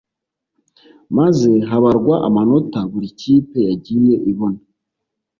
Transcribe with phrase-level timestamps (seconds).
[1.17, 4.61] maze habarwa amanota buri kipe yagiye ibona